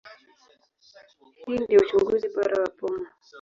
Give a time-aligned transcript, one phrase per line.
[1.45, 3.05] Hii ndio uchunguzi bora wa pumu.